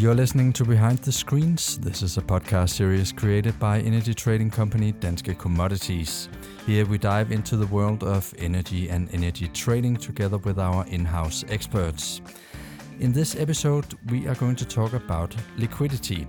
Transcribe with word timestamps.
You're 0.00 0.14
listening 0.14 0.54
to 0.54 0.64
Behind 0.64 0.98
the 1.00 1.12
Screens. 1.12 1.76
This 1.76 2.00
is 2.00 2.16
a 2.16 2.22
podcast 2.22 2.70
series 2.70 3.12
created 3.12 3.58
by 3.58 3.80
energy 3.80 4.14
trading 4.14 4.50
company 4.50 4.92
Danske 4.92 5.36
Commodities. 5.36 6.30
Here 6.64 6.86
we 6.86 6.96
dive 6.96 7.32
into 7.32 7.58
the 7.58 7.66
world 7.66 8.02
of 8.02 8.32
energy 8.38 8.88
and 8.88 9.10
energy 9.12 9.48
trading 9.48 9.96
together 9.96 10.38
with 10.38 10.58
our 10.58 10.86
in 10.86 11.04
house 11.04 11.44
experts. 11.50 12.22
In 13.00 13.12
this 13.12 13.36
episode, 13.36 13.84
we 14.10 14.26
are 14.26 14.34
going 14.36 14.56
to 14.56 14.64
talk 14.64 14.94
about 14.94 15.36
liquidity. 15.58 16.26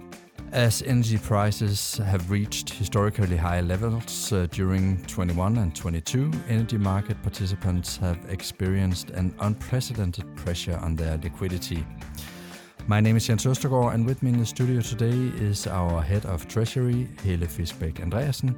As 0.51 0.81
energy 0.81 1.17
prices 1.17 1.95
have 1.99 2.29
reached 2.29 2.71
historically 2.71 3.37
high 3.37 3.61
levels 3.61 4.33
uh, 4.33 4.47
during 4.51 5.01
21 5.05 5.59
and 5.59 5.73
22, 5.73 6.29
energy 6.49 6.77
market 6.77 7.23
participants 7.23 7.95
have 7.95 8.19
experienced 8.27 9.11
an 9.11 9.33
unprecedented 9.39 10.25
pressure 10.35 10.77
on 10.81 10.97
their 10.97 11.17
liquidity. 11.19 11.85
My 12.87 12.99
name 12.99 13.15
is 13.15 13.27
Jens 13.27 13.45
Østergaard, 13.45 13.93
and 13.93 14.05
with 14.05 14.23
me 14.23 14.29
in 14.29 14.39
the 14.39 14.45
studio 14.45 14.81
today 14.81 15.31
is 15.39 15.67
our 15.67 16.01
head 16.01 16.25
of 16.25 16.47
treasury, 16.47 17.07
Helle 17.23 17.47
Fisbæk 17.47 17.99
Andreasen. 17.99 18.55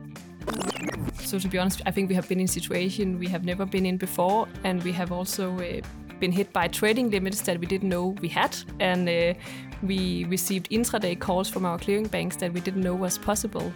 So 1.19 1.39
to 1.39 1.47
be 1.47 1.59
honest, 1.59 1.81
I 1.85 1.91
think 1.91 2.09
we 2.09 2.15
have 2.15 2.27
been 2.27 2.39
in 2.39 2.45
a 2.45 2.47
situation 2.47 3.19
we 3.19 3.27
have 3.27 3.43
never 3.43 3.65
been 3.65 3.85
in 3.85 3.97
before, 3.97 4.47
and 4.63 4.83
we 4.83 4.93
have 4.93 5.11
also 5.11 5.57
uh, 5.59 5.81
been 6.19 6.31
hit 6.31 6.53
by 6.53 6.67
trading 6.67 7.09
limits 7.11 7.41
that 7.41 7.59
we 7.59 7.65
didn't 7.65 7.89
know 7.89 8.15
we 8.21 8.29
had, 8.29 8.55
and 8.79 9.09
uh, 9.09 9.33
we 9.81 10.25
received 10.29 10.69
intraday 10.69 11.19
calls 11.19 11.49
from 11.49 11.65
our 11.65 11.77
clearing 11.77 12.07
banks 12.07 12.37
that 12.37 12.53
we 12.53 12.61
didn't 12.61 12.81
know 12.81 12.95
was 12.95 13.17
possible. 13.17 13.73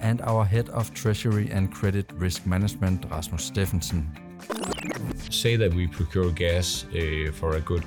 And 0.00 0.20
our 0.20 0.44
head 0.44 0.68
of 0.68 0.92
treasury 0.92 1.50
and 1.50 1.72
credit 1.72 2.12
risk 2.18 2.46
management, 2.46 3.06
Rasmus 3.10 3.50
Steffensen. 3.50 4.06
Say 5.32 5.56
that 5.56 5.72
we 5.74 5.86
procure 5.86 6.30
gas 6.30 6.84
uh, 6.84 7.32
for 7.32 7.56
a 7.56 7.60
good 7.60 7.84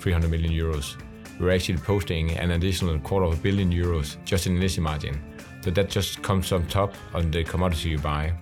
300 0.00 0.30
million 0.30 0.52
euros. 0.52 0.96
We're 1.40 1.50
actually 1.50 1.78
posting 1.78 2.30
an 2.38 2.52
additional 2.52 2.98
quarter 3.00 3.26
of 3.26 3.32
a 3.32 3.36
billion 3.36 3.72
euros 3.72 4.16
just 4.24 4.46
in 4.46 4.56
initial 4.56 4.84
margin. 4.84 5.20
So 5.62 5.70
that 5.70 5.90
just 5.90 6.22
comes 6.22 6.52
on 6.52 6.66
top 6.68 6.94
on 7.12 7.30
the 7.30 7.42
commodity 7.42 7.90
you 7.90 7.98
buy. 7.98 8.34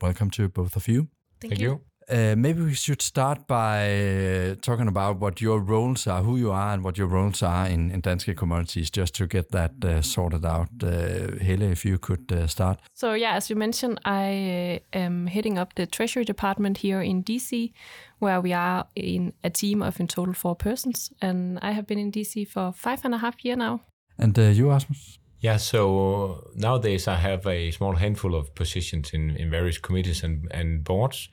Welcome 0.00 0.30
to 0.32 0.48
both 0.48 0.76
of 0.76 0.86
you. 0.86 1.08
Thank, 1.40 1.54
Thank 1.54 1.60
you. 1.60 1.80
Uh, 2.08 2.34
maybe 2.36 2.62
we 2.62 2.74
should 2.74 3.00
start 3.00 3.46
by 3.46 3.78
uh, 3.88 4.54
talking 4.60 4.88
about 4.88 5.20
what 5.20 5.40
your 5.40 5.58
roles 5.58 6.06
are, 6.06 6.22
who 6.22 6.36
you 6.36 6.52
are, 6.52 6.74
and 6.74 6.84
what 6.84 6.98
your 6.98 7.06
roles 7.06 7.42
are 7.42 7.66
in, 7.66 7.90
in 7.90 8.00
Danske 8.02 8.36
Commodities, 8.36 8.90
just 8.90 9.14
to 9.14 9.26
get 9.26 9.50
that 9.52 9.72
uh, 9.84 10.02
sorted 10.02 10.44
out. 10.44 10.68
Uh, 10.82 11.38
Helle, 11.40 11.62
if 11.62 11.84
you 11.84 11.98
could 11.98 12.30
uh, 12.30 12.46
start. 12.46 12.80
So 12.92 13.14
yeah, 13.14 13.34
as 13.34 13.48
you 13.48 13.56
mentioned, 13.56 14.00
I 14.04 14.82
uh, 14.92 14.98
am 14.98 15.26
heading 15.26 15.58
up 15.58 15.74
the 15.74 15.86
treasury 15.86 16.24
department 16.24 16.78
here 16.78 17.00
in 17.00 17.22
DC, 17.24 17.72
where 18.18 18.40
we 18.40 18.52
are 18.52 18.86
in 18.94 19.32
a 19.42 19.50
team 19.50 19.82
of 19.82 19.98
in 19.98 20.06
total 20.06 20.34
four 20.34 20.56
persons, 20.56 21.12
and 21.22 21.58
I 21.62 21.70
have 21.70 21.86
been 21.86 21.98
in 21.98 22.12
DC 22.12 22.48
for 22.48 22.72
five 22.72 23.00
and 23.04 23.14
a 23.14 23.18
half 23.18 23.44
year 23.44 23.56
now. 23.56 23.80
And 24.18 24.38
uh, 24.38 24.42
you, 24.42 24.68
Rasmus? 24.68 25.18
Yeah, 25.40 25.58
so 25.58 26.50
nowadays 26.54 27.06
I 27.06 27.16
have 27.16 27.46
a 27.46 27.70
small 27.70 27.96
handful 27.96 28.34
of 28.34 28.54
positions 28.54 29.10
in, 29.12 29.36
in 29.36 29.50
various 29.50 29.76
committees 29.76 30.24
and, 30.24 30.48
and 30.50 30.82
boards, 30.82 31.28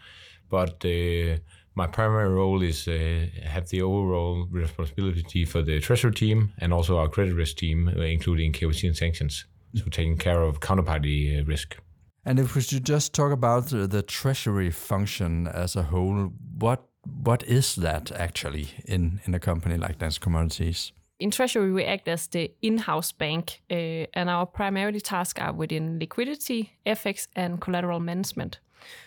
but 0.52 0.86
uh, 0.86 1.38
my 1.74 1.88
primary 1.88 2.30
role 2.30 2.62
is 2.62 2.88
uh, 2.88 3.26
have 3.44 3.70
the 3.70 3.82
overall 3.82 4.46
responsibility 4.52 5.46
for 5.46 5.62
the 5.62 5.80
treasury 5.80 6.14
team 6.14 6.54
and 6.60 6.74
also 6.74 6.98
our 6.98 7.08
credit 7.08 7.34
risk 7.34 7.58
team, 7.58 7.88
uh, 7.88 8.02
including 8.02 8.52
KYC 8.52 8.88
and 8.88 8.98
sanctions, 8.98 9.46
so 9.76 9.86
taking 9.86 10.18
care 10.18 10.44
of 10.44 10.60
counterparty 10.60 11.40
uh, 11.40 11.46
risk. 11.46 11.78
And 12.26 12.40
if 12.40 12.56
we 12.56 12.62
should 12.62 12.86
just 12.86 13.16
talk 13.16 13.32
about 13.32 13.68
the, 13.68 13.88
the 13.88 14.04
treasury 14.04 14.70
function 14.70 15.48
as 15.48 15.76
a 15.76 15.84
whole, 15.84 16.34
what 16.60 16.86
what 17.24 17.42
is 17.44 17.76
that 17.76 18.12
actually 18.12 18.68
in, 18.86 19.22
in 19.26 19.34
a 19.34 19.40
company 19.40 19.76
like 19.76 19.98
Danske 19.98 20.20
Commodities? 20.20 20.92
in 21.22 21.30
Treasury, 21.30 21.72
we 21.72 21.86
act 21.86 22.08
as 22.08 22.28
the 22.28 22.52
in-house 22.64 23.12
bank, 23.12 23.62
uh, 23.70 24.08
and 24.16 24.28
our 24.28 24.48
primary 24.48 25.00
tasks 25.00 25.40
are 25.40 25.54
within 25.54 26.00
liquidity, 26.00 26.72
FX, 26.86 27.28
and 27.36 27.62
collateral 27.62 28.00
management. 28.00 28.60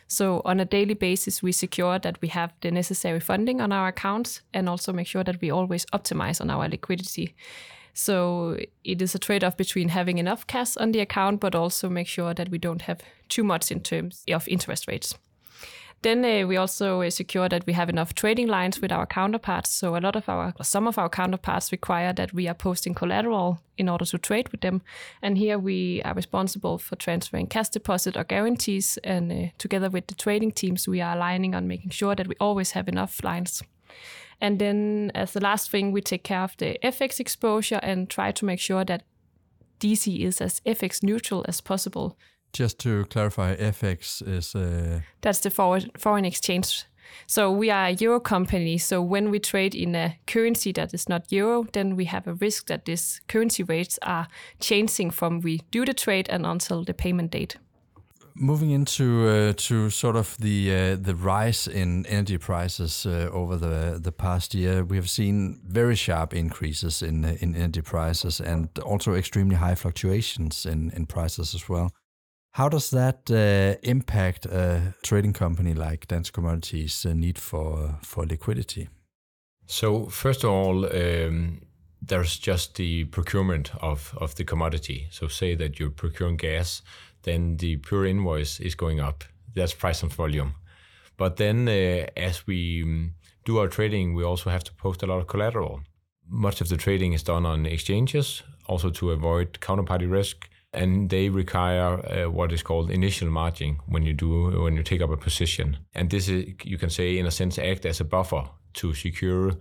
So 0.08 0.42
on 0.44 0.60
a 0.60 0.64
daily 0.64 0.94
basis, 0.94 1.42
we 1.42 1.52
secure 1.52 1.98
that 1.98 2.20
we 2.20 2.28
have 2.28 2.52
the 2.60 2.70
necessary 2.70 3.20
funding 3.20 3.60
on 3.60 3.72
our 3.72 3.88
accounts, 3.88 4.42
and 4.52 4.68
also 4.68 4.92
make 4.92 5.06
sure 5.06 5.24
that 5.24 5.40
we 5.40 5.50
always 5.50 5.86
optimize 5.86 6.40
on 6.40 6.50
our 6.50 6.68
liquidity. 6.68 7.34
So 7.92 8.58
it 8.82 9.00
is 9.00 9.14
a 9.14 9.18
trade-off 9.18 9.56
between 9.56 9.90
having 9.90 10.18
enough 10.18 10.46
cash 10.46 10.76
on 10.76 10.92
the 10.92 11.00
account, 11.00 11.40
but 11.40 11.54
also 11.54 11.88
make 11.88 12.08
sure 12.08 12.34
that 12.34 12.48
we 12.48 12.58
don't 12.58 12.82
have 12.82 13.00
too 13.28 13.44
much 13.44 13.70
in 13.70 13.80
terms 13.80 14.24
of 14.28 14.48
interest 14.48 14.88
rates. 14.88 15.14
Then 16.04 16.22
uh, 16.22 16.46
we 16.46 16.58
also 16.58 17.00
uh, 17.00 17.08
secure 17.08 17.48
that 17.48 17.64
we 17.64 17.72
have 17.72 17.88
enough 17.88 18.14
trading 18.14 18.46
lines 18.46 18.78
with 18.78 18.92
our 18.92 19.06
counterparts. 19.06 19.70
So 19.70 19.96
a 19.96 20.00
lot 20.00 20.16
of 20.16 20.28
our, 20.28 20.52
some 20.60 20.86
of 20.86 20.98
our 20.98 21.08
counterparts 21.08 21.72
require 21.72 22.12
that 22.12 22.34
we 22.34 22.46
are 22.46 22.52
posting 22.52 22.92
collateral 22.92 23.58
in 23.78 23.88
order 23.88 24.04
to 24.04 24.18
trade 24.18 24.50
with 24.50 24.60
them. 24.60 24.82
And 25.22 25.38
here 25.38 25.58
we 25.58 26.02
are 26.02 26.12
responsible 26.12 26.76
for 26.76 26.96
transferring 26.96 27.46
cash 27.46 27.70
deposit 27.70 28.18
or 28.18 28.24
guarantees. 28.24 28.98
And 29.02 29.32
uh, 29.32 29.46
together 29.56 29.88
with 29.88 30.08
the 30.08 30.14
trading 30.14 30.52
teams, 30.52 30.86
we 30.86 31.00
are 31.00 31.16
aligning 31.16 31.54
on 31.54 31.66
making 31.66 31.92
sure 31.92 32.14
that 32.14 32.28
we 32.28 32.34
always 32.38 32.72
have 32.72 32.86
enough 32.86 33.24
lines. 33.24 33.62
And 34.42 34.58
then 34.58 35.10
as 35.14 35.32
the 35.32 35.40
last 35.40 35.70
thing, 35.70 35.90
we 35.90 36.02
take 36.02 36.22
care 36.22 36.42
of 36.42 36.54
the 36.58 36.78
FX 36.84 37.18
exposure 37.18 37.80
and 37.82 38.10
try 38.10 38.30
to 38.30 38.44
make 38.44 38.60
sure 38.60 38.84
that 38.84 39.04
DC 39.80 40.20
is 40.20 40.42
as 40.42 40.60
FX 40.66 41.02
neutral 41.02 41.46
as 41.48 41.62
possible 41.62 42.18
just 42.54 42.78
to 42.80 43.04
clarify, 43.06 43.56
FX 43.56 44.26
is. 44.26 44.54
Uh... 44.54 45.00
That's 45.20 45.40
the 45.40 45.50
foreign, 45.50 45.90
foreign 45.98 46.24
exchange. 46.24 46.86
So 47.26 47.50
we 47.50 47.70
are 47.70 47.86
a 47.86 47.92
euro 47.92 48.20
company. 48.20 48.78
So 48.78 49.02
when 49.02 49.30
we 49.30 49.38
trade 49.38 49.74
in 49.74 49.94
a 49.94 50.18
currency 50.26 50.72
that 50.72 50.94
is 50.94 51.08
not 51.08 51.30
euro, 51.30 51.66
then 51.72 51.96
we 51.96 52.06
have 52.06 52.26
a 52.26 52.34
risk 52.34 52.66
that 52.66 52.84
these 52.84 53.20
currency 53.28 53.62
rates 53.62 53.98
are 54.02 54.28
changing 54.60 55.10
from 55.10 55.40
we 55.40 55.60
do 55.70 55.84
the 55.84 55.94
trade 55.94 56.28
and 56.30 56.46
until 56.46 56.84
the 56.84 56.94
payment 56.94 57.30
date. 57.30 57.56
Moving 58.36 58.70
into 58.70 59.28
uh, 59.28 59.52
to 59.68 59.90
sort 59.90 60.16
of 60.16 60.36
the 60.38 60.74
uh, 60.74 60.96
the 60.96 61.14
rise 61.14 61.68
in 61.68 62.04
energy 62.06 62.36
prices 62.36 63.06
uh, 63.06 63.28
over 63.32 63.56
the 63.56 64.00
the 64.02 64.10
past 64.10 64.54
year, 64.54 64.84
we 64.84 64.96
have 64.96 65.08
seen 65.08 65.60
very 65.64 65.94
sharp 65.94 66.34
increases 66.34 67.00
in 67.00 67.24
in 67.24 67.54
energy 67.54 67.82
prices 67.82 68.40
and 68.40 68.76
also 68.80 69.14
extremely 69.14 69.54
high 69.54 69.76
fluctuations 69.76 70.66
in 70.66 70.90
in 70.96 71.06
prices 71.06 71.54
as 71.54 71.68
well. 71.68 71.92
How 72.54 72.68
does 72.68 72.90
that 72.90 73.28
uh, 73.32 73.80
impact 73.82 74.46
a 74.46 74.94
trading 75.02 75.32
company 75.32 75.74
like 75.74 76.06
Danske 76.06 76.32
Commodities' 76.32 77.04
uh, 77.04 77.12
need 77.12 77.36
for 77.36 77.98
for 78.02 78.24
liquidity? 78.26 78.88
So 79.66 80.06
first 80.06 80.44
of 80.44 80.50
all, 80.50 80.84
um, 80.84 81.62
there's 82.00 82.38
just 82.38 82.76
the 82.76 83.06
procurement 83.06 83.72
of 83.80 84.14
of 84.20 84.34
the 84.34 84.44
commodity. 84.44 85.08
So 85.10 85.28
say 85.28 85.56
that 85.56 85.80
you're 85.80 85.90
procuring 85.90 86.36
gas, 86.36 86.82
then 87.22 87.56
the 87.56 87.76
pure 87.78 88.06
invoice 88.06 88.60
is 88.60 88.76
going 88.76 89.00
up. 89.00 89.24
That's 89.54 89.74
price 89.74 90.04
and 90.04 90.14
volume. 90.14 90.54
But 91.16 91.36
then, 91.36 91.68
uh, 91.68 92.06
as 92.16 92.46
we 92.46 92.82
um, 92.82 93.14
do 93.44 93.58
our 93.58 93.68
trading, 93.68 94.14
we 94.14 94.24
also 94.24 94.50
have 94.50 94.62
to 94.64 94.72
post 94.74 95.02
a 95.02 95.06
lot 95.06 95.18
of 95.18 95.26
collateral. 95.26 95.80
Much 96.28 96.60
of 96.60 96.68
the 96.68 96.76
trading 96.76 97.14
is 97.14 97.24
done 97.24 97.46
on 97.46 97.66
exchanges, 97.66 98.44
also 98.66 98.90
to 98.90 99.10
avoid 99.10 99.60
counterparty 99.60 100.08
risk 100.08 100.48
and 100.74 101.10
they 101.10 101.28
require 101.28 102.00
uh, 102.06 102.30
what 102.30 102.52
is 102.52 102.62
called 102.62 102.90
initial 102.90 103.30
margin 103.30 103.78
when 103.86 104.04
you 104.04 104.12
do 104.12 104.62
when 104.62 104.76
you 104.76 104.82
take 104.82 105.00
up 105.00 105.10
a 105.10 105.16
position. 105.16 105.78
And 105.94 106.10
this 106.10 106.28
is 106.28 106.54
you 106.64 106.78
can 106.78 106.90
say 106.90 107.18
in 107.18 107.26
a 107.26 107.30
sense 107.30 107.58
act 107.58 107.86
as 107.86 108.00
a 108.00 108.04
buffer 108.04 108.44
to 108.74 108.94
secure 108.94 109.52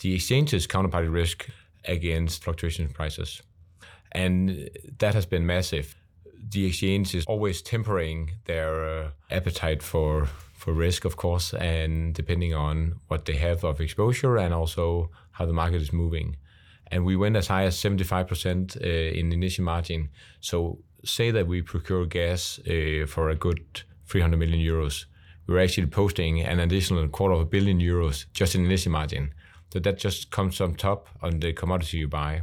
the 0.00 0.14
exchange's 0.14 0.66
counterparty 0.66 1.12
risk 1.12 1.48
against 1.84 2.44
fluctuation 2.44 2.88
prices. 2.88 3.42
And 4.12 4.70
that 4.98 5.14
has 5.14 5.26
been 5.26 5.46
massive. 5.46 5.96
The 6.50 6.66
exchange 6.66 7.14
is 7.14 7.24
always 7.26 7.62
tempering 7.62 8.32
their 8.44 8.72
uh, 8.84 9.10
appetite 9.30 9.82
for 9.82 10.28
for 10.54 10.72
risk 10.72 11.04
of 11.04 11.16
course 11.16 11.52
and 11.54 12.14
depending 12.14 12.54
on 12.54 12.94
what 13.08 13.24
they 13.26 13.36
have 13.36 13.62
of 13.62 13.80
exposure 13.80 14.36
and 14.36 14.54
also 14.54 15.10
how 15.32 15.44
the 15.44 15.52
market 15.52 15.82
is 15.82 15.92
moving 15.92 16.36
and 16.90 17.04
we 17.04 17.16
went 17.16 17.36
as 17.36 17.48
high 17.48 17.64
as 17.64 17.76
75% 17.76 18.76
uh, 18.76 19.18
in 19.18 19.32
initial 19.32 19.64
margin. 19.64 20.10
So 20.40 20.78
say 21.04 21.30
that 21.30 21.46
we 21.46 21.62
procure 21.62 22.06
gas 22.06 22.58
uh, 22.60 23.06
for 23.06 23.30
a 23.30 23.36
good 23.36 23.82
300 24.06 24.36
million 24.36 24.60
euros. 24.60 25.06
We're 25.46 25.62
actually 25.62 25.86
posting 25.86 26.40
an 26.40 26.60
additional 26.60 27.08
quarter 27.08 27.34
of 27.34 27.40
a 27.40 27.44
billion 27.44 27.80
euros 27.80 28.26
just 28.32 28.54
in 28.54 28.64
initial 28.64 28.92
margin. 28.92 29.32
So 29.72 29.78
that 29.80 29.98
just 29.98 30.30
comes 30.30 30.60
on 30.60 30.74
top 30.74 31.08
on 31.22 31.40
the 31.40 31.52
commodity 31.52 31.98
you 31.98 32.08
buy. 32.08 32.42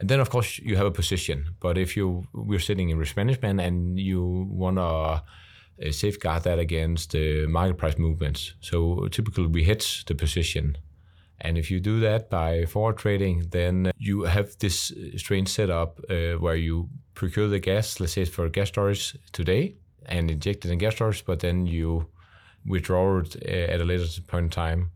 And 0.00 0.08
then, 0.08 0.20
of 0.20 0.28
course, 0.28 0.58
you 0.58 0.76
have 0.76 0.86
a 0.86 0.90
position. 0.90 1.54
But 1.60 1.78
if 1.78 1.96
you 1.96 2.26
we're 2.32 2.58
sitting 2.58 2.90
in 2.90 2.98
risk 2.98 3.16
management 3.16 3.60
and 3.60 3.98
you 3.98 4.48
want 4.50 4.76
to 4.76 4.82
uh, 4.82 5.20
safeguard 5.90 6.42
that 6.44 6.58
against 6.58 7.12
the 7.12 7.46
market 7.46 7.78
price 7.78 7.96
movements, 7.96 8.54
so 8.60 9.06
typically 9.08 9.46
we 9.46 9.64
hit 9.64 10.02
the 10.06 10.14
position 10.14 10.76
and 11.44 11.58
if 11.58 11.70
you 11.70 11.78
do 11.78 12.00
that 12.00 12.30
by 12.30 12.64
forward 12.64 12.96
trading, 12.96 13.46
then 13.50 13.92
you 13.98 14.22
have 14.22 14.56
this 14.58 14.92
strange 15.16 15.48
setup 15.48 16.00
uh, 16.08 16.32
where 16.38 16.56
you 16.56 16.88
procure 17.12 17.48
the 17.48 17.58
gas, 17.58 18.00
let's 18.00 18.14
say 18.14 18.24
for 18.24 18.48
gas 18.48 18.68
storage 18.68 19.14
today, 19.32 19.76
and 20.06 20.30
inject 20.30 20.64
it 20.64 20.70
in 20.70 20.78
gas 20.78 20.94
storage, 20.94 21.24
but 21.26 21.40
then 21.40 21.66
you 21.66 22.06
withdraw 22.66 23.18
it 23.18 23.36
uh, 23.46 23.72
at 23.72 23.80
a 23.82 23.84
later 23.84 24.06
point 24.26 24.44
in 24.44 24.50
time, 24.50 24.90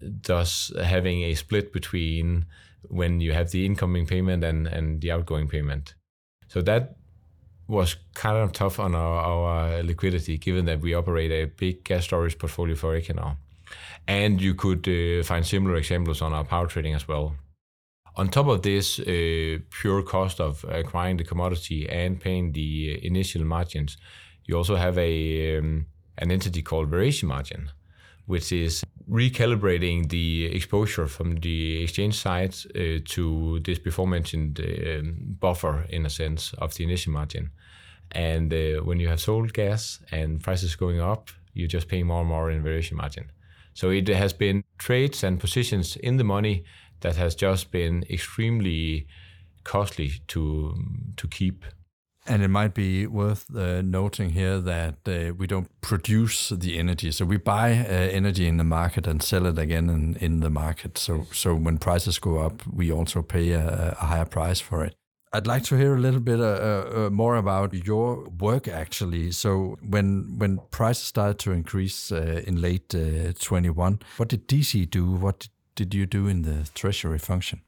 thus 0.00 0.72
having 0.82 1.22
a 1.22 1.34
split 1.34 1.70
between 1.70 2.46
when 2.88 3.20
you 3.20 3.34
have 3.34 3.50
the 3.50 3.66
incoming 3.66 4.06
payment 4.06 4.42
and, 4.42 4.66
and 4.66 5.02
the 5.02 5.10
outgoing 5.10 5.48
payment. 5.48 5.94
So 6.48 6.62
that 6.62 6.96
was 7.68 7.96
kind 8.14 8.38
of 8.38 8.52
tough 8.52 8.78
on 8.78 8.94
our, 8.94 9.20
our 9.20 9.82
liquidity, 9.82 10.38
given 10.38 10.64
that 10.64 10.80
we 10.80 10.94
operate 10.94 11.30
a 11.30 11.44
big 11.44 11.84
gas 11.84 12.04
storage 12.04 12.38
portfolio 12.38 12.74
for 12.74 12.98
Equinor. 12.98 13.36
And 14.06 14.40
you 14.40 14.54
could 14.54 14.86
uh, 14.88 15.24
find 15.24 15.46
similar 15.46 15.76
examples 15.76 16.20
on 16.20 16.32
our 16.32 16.44
power 16.44 16.66
trading 16.66 16.94
as 16.94 17.08
well. 17.08 17.36
On 18.16 18.28
top 18.28 18.46
of 18.46 18.62
this 18.62 19.00
uh, 19.00 19.58
pure 19.70 20.02
cost 20.02 20.40
of 20.40 20.64
acquiring 20.68 21.16
the 21.16 21.24
commodity 21.24 21.88
and 21.88 22.20
paying 22.20 22.52
the 22.52 23.04
initial 23.04 23.44
margins, 23.44 23.96
you 24.44 24.56
also 24.56 24.76
have 24.76 24.98
a 24.98 25.58
um, 25.58 25.86
an 26.18 26.30
entity 26.30 26.62
called 26.62 26.88
variation 26.88 27.28
margin, 27.28 27.70
which 28.26 28.52
is 28.52 28.84
recalibrating 29.10 30.08
the 30.10 30.46
exposure 30.46 31.06
from 31.08 31.36
the 31.36 31.82
exchange 31.82 32.14
side 32.14 32.54
uh, 32.76 33.00
to 33.04 33.60
this 33.64 33.78
before 33.78 34.06
mentioned 34.06 34.60
um, 34.60 35.36
buffer 35.40 35.86
in 35.88 36.06
a 36.06 36.10
sense 36.10 36.52
of 36.58 36.74
the 36.74 36.84
initial 36.84 37.12
margin. 37.12 37.50
And 38.12 38.52
uh, 38.52 38.82
when 38.84 39.00
you 39.00 39.08
have 39.08 39.20
sold 39.20 39.52
gas 39.52 40.00
and 40.12 40.40
prices 40.40 40.76
going 40.76 41.00
up, 41.00 41.30
you 41.52 41.66
just 41.66 41.88
pay 41.88 42.02
more 42.02 42.20
and 42.20 42.28
more 42.28 42.50
in 42.50 42.62
variation 42.62 42.96
margin. 42.96 43.30
So 43.74 43.90
it 43.90 44.08
has 44.08 44.32
been 44.32 44.64
trades 44.78 45.24
and 45.24 45.40
positions 45.40 45.96
in 45.96 46.16
the 46.16 46.24
money 46.24 46.64
that 47.00 47.16
has 47.16 47.34
just 47.34 47.70
been 47.70 48.04
extremely 48.08 49.06
costly 49.64 50.10
to 50.28 50.74
to 51.16 51.28
keep. 51.28 51.64
And 52.26 52.42
it 52.42 52.48
might 52.48 52.72
be 52.72 53.06
worth 53.06 53.54
uh, 53.54 53.82
noting 53.82 54.30
here 54.30 54.58
that 54.58 54.94
uh, 55.06 55.34
we 55.34 55.46
don't 55.46 55.68
produce 55.82 56.48
the 56.48 56.78
energy, 56.78 57.12
so 57.12 57.26
we 57.26 57.36
buy 57.36 57.72
uh, 57.72 58.16
energy 58.16 58.46
in 58.48 58.56
the 58.56 58.64
market 58.64 59.06
and 59.06 59.22
sell 59.22 59.46
it 59.46 59.58
again 59.58 59.90
in, 59.90 60.16
in 60.16 60.40
the 60.40 60.50
market. 60.50 60.96
So 60.98 61.26
so 61.32 61.54
when 61.54 61.78
prices 61.78 62.18
go 62.18 62.38
up, 62.38 62.62
we 62.66 62.92
also 62.92 63.22
pay 63.22 63.52
a, 63.52 63.96
a 64.00 64.06
higher 64.06 64.24
price 64.24 64.62
for 64.62 64.84
it. 64.84 64.94
I'd 65.34 65.48
like 65.48 65.64
to 65.64 65.76
hear 65.76 65.96
a 65.96 65.98
little 65.98 66.20
bit 66.20 66.40
uh, 66.40 66.44
uh, 66.44 67.06
uh 67.06 67.10
more 67.10 67.34
about 67.34 67.74
your 67.74 68.28
work 68.38 68.68
actually. 68.68 69.32
So 69.32 69.76
when 69.82 70.38
when 70.38 70.60
prices 70.70 71.08
started 71.08 71.40
to 71.40 71.50
increase 71.50 72.12
uh, 72.12 72.42
in 72.46 72.60
late 72.60 72.94
uh, 72.94 73.32
21, 73.40 73.98
what 74.16 74.28
did 74.28 74.46
DC 74.46 74.88
do? 74.88 75.10
What 75.10 75.48
did 75.74 75.92
you 75.92 76.06
do 76.06 76.28
in 76.28 76.42
the 76.42 76.70
treasury 76.74 77.18
function? 77.18 77.62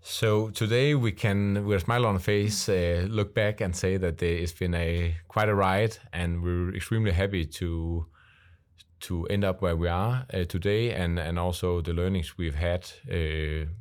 So 0.00 0.48
today 0.50 0.94
we 0.94 1.12
can, 1.12 1.66
with 1.66 1.82
a 1.82 1.84
smile 1.84 2.06
on 2.06 2.14
the 2.14 2.20
face, 2.20 2.68
uh, 2.68 3.06
look 3.10 3.34
back 3.34 3.60
and 3.60 3.76
say 3.76 3.98
that 3.98 4.22
it's 4.22 4.52
been 4.52 4.74
a 4.74 5.16
quite 5.28 5.50
a 5.50 5.54
ride, 5.54 5.98
and 6.14 6.42
we're 6.42 6.74
extremely 6.74 7.12
happy 7.12 7.44
to 7.44 8.06
to 9.00 9.26
end 9.26 9.44
up 9.44 9.60
where 9.60 9.76
we 9.76 9.88
are 9.88 10.24
today, 10.48 10.92
and 10.92 11.18
and 11.18 11.38
also 11.38 11.82
the 11.82 11.92
learnings 11.92 12.38
we've 12.38 12.58
had 12.58 12.90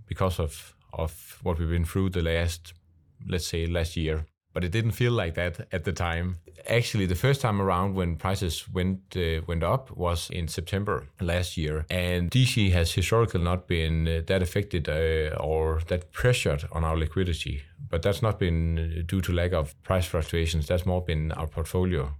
because 0.05 0.37
of 0.37 0.75
of 0.91 1.39
what 1.43 1.59
we've 1.59 1.69
been 1.69 1.85
through 1.85 2.09
the 2.09 2.21
last, 2.21 2.73
let's 3.27 3.47
say, 3.47 3.65
last 3.65 3.95
year 3.97 4.25
but 4.55 4.63
it 4.63 4.71
didn't 4.71 4.93
feel 4.93 5.11
like 5.11 5.33
that 5.35 5.67
at 5.73 5.83
the 5.83 5.91
time. 5.91 6.37
Actually, 6.69 7.05
the 7.05 7.21
first 7.25 7.41
time 7.41 7.61
around 7.61 7.93
when 7.93 8.15
prices 8.15 8.65
went 8.73 9.01
uh, 9.17 9.41
went 9.45 9.63
up 9.63 9.91
was 9.91 10.29
in 10.29 10.47
September 10.47 11.03
last 11.19 11.57
year, 11.57 11.85
and 11.89 12.31
DC 12.31 12.71
has 12.71 12.93
historically 12.93 13.43
not 13.43 13.67
been 13.67 14.07
uh, 14.07 14.21
that 14.27 14.41
affected 14.41 14.87
uh, 14.87 15.35
or 15.41 15.81
that 15.87 16.11
pressured 16.13 16.63
on 16.71 16.83
our 16.85 16.97
liquidity. 16.97 17.63
But 17.89 18.01
that's 18.01 18.21
not 18.21 18.39
been 18.39 19.03
due 19.05 19.21
to 19.21 19.33
lack 19.33 19.51
of 19.51 19.75
price 19.83 20.05
fluctuations. 20.05 20.67
That's 20.67 20.85
more 20.85 21.03
been 21.03 21.33
our 21.33 21.47
portfolio 21.47 22.13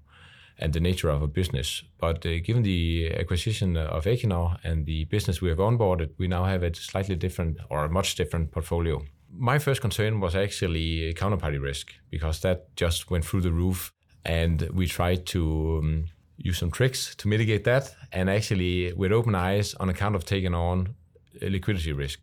and 0.59 0.73
the 0.73 0.79
nature 0.79 1.09
of 1.09 1.21
a 1.21 1.27
business. 1.27 1.83
But 1.97 2.25
uh, 2.25 2.39
given 2.43 2.63
the 2.63 3.13
acquisition 3.17 3.77
of 3.77 4.05
Equinor 4.05 4.57
and 4.63 4.85
the 4.85 5.05
business 5.05 5.41
we 5.41 5.49
have 5.49 5.59
onboarded, 5.59 6.09
we 6.17 6.27
now 6.27 6.43
have 6.43 6.63
a 6.63 6.75
slightly 6.75 7.15
different 7.15 7.57
or 7.69 7.85
a 7.85 7.89
much 7.89 8.15
different 8.15 8.51
portfolio 8.51 9.01
my 9.31 9.59
first 9.59 9.81
concern 9.81 10.19
was 10.19 10.35
actually 10.35 11.13
counterparty 11.13 11.61
risk 11.61 11.93
because 12.09 12.39
that 12.41 12.75
just 12.75 13.09
went 13.09 13.25
through 13.25 13.41
the 13.41 13.51
roof, 13.51 13.91
and 14.23 14.69
we 14.73 14.87
tried 14.87 15.25
to 15.27 15.79
um, 15.83 16.05
use 16.37 16.57
some 16.57 16.71
tricks 16.71 17.15
to 17.15 17.27
mitigate 17.27 17.63
that, 17.65 17.93
and 18.11 18.29
actually 18.29 18.93
with 18.93 19.11
open 19.11 19.35
eyes 19.35 19.73
on 19.75 19.89
account 19.89 20.15
of 20.15 20.25
taking 20.25 20.53
on 20.53 20.95
liquidity 21.41 21.93
risk, 21.93 22.19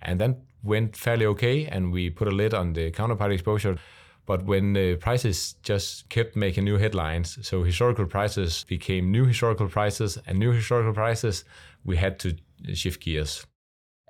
and 0.00 0.20
then 0.20 0.42
went 0.62 0.96
fairly 0.96 1.26
okay, 1.26 1.66
and 1.66 1.92
we 1.92 2.10
put 2.10 2.28
a 2.28 2.30
lid 2.30 2.54
on 2.54 2.72
the 2.72 2.90
counterparty 2.90 3.34
exposure. 3.34 3.76
But 4.24 4.44
when 4.44 4.72
the 4.72 4.96
prices 4.96 5.54
just 5.64 6.08
kept 6.08 6.36
making 6.36 6.64
new 6.64 6.78
headlines, 6.78 7.38
so 7.42 7.64
historical 7.64 8.06
prices 8.06 8.64
became 8.68 9.10
new 9.10 9.24
historical 9.24 9.68
prices 9.68 10.16
and 10.26 10.38
new 10.38 10.52
historical 10.52 10.92
prices, 10.92 11.44
we 11.84 11.96
had 11.96 12.20
to 12.20 12.36
shift 12.72 13.02
gears 13.02 13.44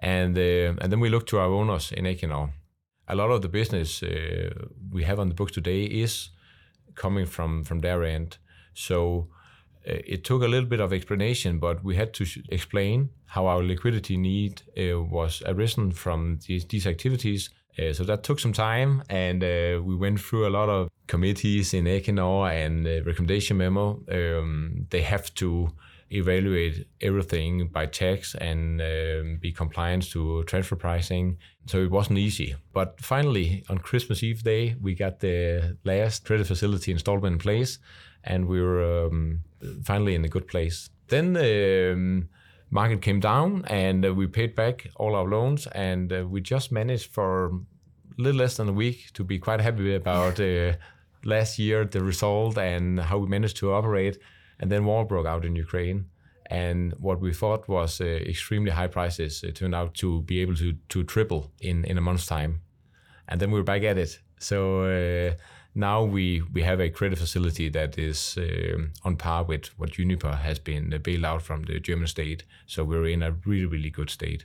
and 0.02 0.36
uh, 0.36 0.74
and 0.80 0.92
then 0.92 1.00
we 1.00 1.08
look 1.08 1.26
to 1.28 1.38
our 1.38 1.48
owners 1.48 1.92
in 1.92 2.04
Equinor. 2.04 2.50
A 3.08 3.14
lot 3.14 3.30
of 3.30 3.40
the 3.40 3.48
business 3.48 4.02
uh, 4.02 4.50
we 4.90 5.04
have 5.04 5.18
on 5.20 5.28
the 5.28 5.34
books 5.34 5.52
today 5.52 5.84
is 5.84 6.30
coming 6.94 7.24
from 7.24 7.64
from 7.64 7.80
their 7.80 8.02
end. 8.04 8.38
So 8.74 9.28
uh, 9.88 10.02
it 10.04 10.24
took 10.24 10.42
a 10.42 10.48
little 10.48 10.68
bit 10.68 10.80
of 10.80 10.92
explanation, 10.92 11.58
but 11.58 11.84
we 11.84 11.94
had 11.96 12.12
to 12.14 12.26
explain 12.50 13.10
how 13.26 13.46
our 13.46 13.62
liquidity 13.62 14.16
need 14.16 14.62
was 14.76 15.42
arisen 15.46 15.92
from 15.92 16.38
these, 16.46 16.86
activities. 16.86 17.50
So 17.94 18.04
that 18.04 18.22
took 18.22 18.38
some 18.38 18.52
time, 18.52 19.02
and 19.08 19.40
we 19.86 19.96
went 19.96 20.20
through 20.20 20.46
a 20.46 20.50
lot 20.50 20.68
of 20.68 20.90
committees 21.06 21.72
in 21.72 21.86
Equinor 21.86 22.50
and 22.52 22.84
recommendation 23.06 23.56
memo. 23.56 24.02
Um, 24.10 24.86
they 24.90 25.00
have 25.00 25.32
to 25.36 25.72
evaluate 26.12 26.86
everything 27.00 27.68
by 27.68 27.86
tax 27.86 28.34
and 28.34 28.80
um, 28.80 29.38
be 29.40 29.52
compliant 29.52 30.10
to 30.10 30.42
transfer 30.44 30.76
pricing. 30.76 31.38
So 31.66 31.82
it 31.82 31.90
wasn't 31.90 32.18
easy. 32.18 32.56
But 32.72 33.00
finally, 33.00 33.64
on 33.68 33.78
Christmas 33.78 34.22
Eve 34.22 34.42
day, 34.42 34.76
we 34.80 34.94
got 34.94 35.20
the 35.20 35.76
last 35.84 36.24
credit 36.24 36.46
facility 36.46 36.92
installment 36.92 37.34
in 37.34 37.38
place, 37.38 37.78
and 38.24 38.46
we 38.46 38.60
were 38.60 39.06
um, 39.06 39.40
finally 39.84 40.14
in 40.14 40.24
a 40.24 40.28
good 40.28 40.48
place. 40.48 40.90
Then 41.08 41.32
the 41.34 41.92
um, 41.92 42.28
market 42.70 43.02
came 43.02 43.20
down, 43.20 43.64
and 43.66 44.04
uh, 44.04 44.14
we 44.14 44.26
paid 44.26 44.54
back 44.54 44.88
all 44.96 45.14
our 45.14 45.28
loans, 45.28 45.66
and 45.68 46.12
uh, 46.12 46.26
we 46.28 46.40
just 46.40 46.72
managed 46.72 47.10
for 47.12 47.46
a 47.46 48.22
little 48.22 48.40
less 48.40 48.56
than 48.56 48.68
a 48.68 48.72
week 48.72 49.10
to 49.14 49.24
be 49.24 49.38
quite 49.38 49.60
happy 49.60 49.94
about 49.94 50.40
uh, 50.40 50.72
last 51.24 51.58
year, 51.58 51.84
the 51.84 52.02
result, 52.02 52.58
and 52.58 53.00
how 53.00 53.18
we 53.18 53.28
managed 53.28 53.56
to 53.58 53.72
operate. 53.72 54.18
And 54.58 54.70
then 54.70 54.84
war 54.84 55.04
broke 55.04 55.26
out 55.26 55.44
in 55.44 55.56
Ukraine. 55.56 56.06
And 56.46 56.94
what 56.98 57.20
we 57.20 57.32
thought 57.32 57.68
was 57.68 58.00
uh, 58.00 58.04
extremely 58.04 58.70
high 58.70 58.88
prices 58.88 59.44
uh, 59.44 59.52
turned 59.52 59.74
out 59.74 59.94
to 59.94 60.22
be 60.22 60.40
able 60.40 60.56
to, 60.56 60.74
to 60.88 61.04
triple 61.04 61.52
in, 61.60 61.84
in 61.84 61.98
a 61.98 62.00
month's 62.00 62.26
time. 62.26 62.60
And 63.28 63.40
then 63.40 63.50
we 63.50 63.60
are 63.60 63.64
back 63.64 63.82
at 63.84 63.98
it. 63.98 64.20
So 64.38 64.84
uh, 64.84 65.34
now 65.74 66.04
we, 66.04 66.42
we 66.52 66.62
have 66.62 66.80
a 66.80 66.90
credit 66.90 67.18
facility 67.18 67.68
that 67.70 67.96
is 67.96 68.36
um, 68.36 68.92
on 69.04 69.16
par 69.16 69.44
with 69.44 69.66
what 69.78 69.96
Uniper 69.98 70.36
has 70.36 70.58
been 70.58 70.90
bailed 71.02 71.24
out 71.24 71.42
from 71.42 71.62
the 71.62 71.80
German 71.80 72.08
state. 72.08 72.44
So 72.66 72.84
we're 72.84 73.06
in 73.06 73.22
a 73.22 73.32
really, 73.46 73.66
really 73.66 73.90
good 73.90 74.10
state. 74.10 74.44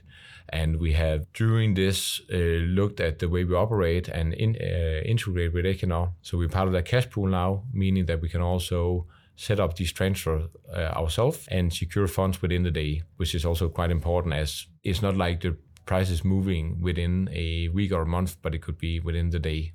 And 0.50 0.80
we 0.80 0.92
have, 0.94 1.30
during 1.34 1.74
this, 1.74 2.22
uh, 2.32 2.36
looked 2.36 3.00
at 3.00 3.18
the 3.18 3.28
way 3.28 3.44
we 3.44 3.54
operate 3.54 4.08
and 4.08 4.32
in, 4.32 4.56
uh, 4.56 5.02
integrate 5.04 5.52
with 5.52 5.66
Equinor. 5.66 6.12
So 6.22 6.38
we're 6.38 6.48
part 6.48 6.68
of 6.68 6.72
that 6.72 6.86
cash 6.86 7.10
pool 7.10 7.26
now, 7.26 7.64
meaning 7.72 8.06
that 8.06 8.22
we 8.22 8.30
can 8.30 8.40
also 8.40 9.06
set 9.38 9.60
up 9.60 9.76
these 9.76 9.92
transfer 9.92 10.48
uh, 10.74 10.80
ourselves 11.00 11.46
and 11.48 11.72
secure 11.72 12.08
funds 12.08 12.42
within 12.42 12.64
the 12.64 12.72
day, 12.72 13.02
which 13.18 13.36
is 13.36 13.44
also 13.44 13.68
quite 13.68 13.92
important 13.92 14.34
as 14.34 14.66
it's 14.82 15.00
not 15.00 15.16
like 15.16 15.40
the 15.40 15.56
price 15.86 16.10
is 16.10 16.24
moving 16.24 16.82
within 16.82 17.28
a 17.32 17.68
week 17.68 17.92
or 17.92 18.02
a 18.02 18.06
month, 18.06 18.36
but 18.42 18.52
it 18.52 18.62
could 18.62 18.78
be 18.78 18.98
within 18.98 19.30
the 19.30 19.38
day. 19.38 19.72